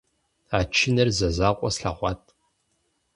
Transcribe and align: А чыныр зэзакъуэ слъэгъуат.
А 0.57 0.59
чыныр 0.75 1.09
зэзакъуэ 1.17 1.69
слъэгъуат. 1.75 2.21